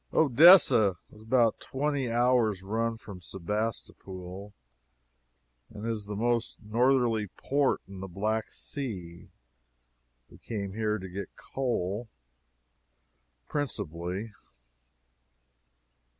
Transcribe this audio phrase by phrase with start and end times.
[0.11, 4.51] Odessa is about twenty hours' run from Sebastopol,
[5.69, 9.29] and is the most northerly port in the Black Sea.
[10.27, 12.09] We came here to get coal,
[13.47, 14.33] principally.